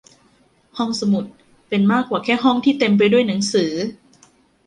[0.77, 1.25] ห้องสมุด
[1.69, 3.71] เป็นมากกว่าแค่ห้องที่เต็มไปด้วยหนังสือ